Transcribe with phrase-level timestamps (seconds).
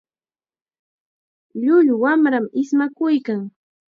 [1.61, 3.41] Llullu wamram ismakuykan.